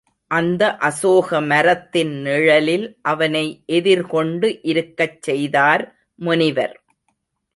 [0.31, 3.43] அந்த அசோக மரத்தின் நிழலில் அவனை
[3.65, 5.83] எதிர் கொண்டு இருக்கச் செய்தார்
[6.19, 6.75] முனிவர்.